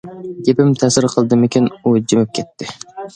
[0.45, 2.71] گېپىم تەسىر قىلدىمىكىن، ئۇ جىمىپ كەتتى.